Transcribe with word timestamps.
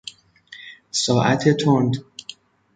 ساعت 0.91 1.49
تند 1.49 2.03